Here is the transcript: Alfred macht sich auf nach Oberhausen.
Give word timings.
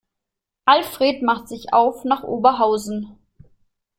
Alfred 0.65 1.21
macht 1.21 1.47
sich 1.47 1.73
auf 1.73 2.05
nach 2.05 2.23
Oberhausen. 2.23 3.19